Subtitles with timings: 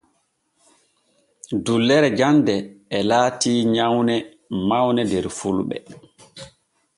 [1.65, 2.55] Dullere jande
[2.97, 4.15] e laati nyawne
[4.67, 5.77] mawne der fulɓe.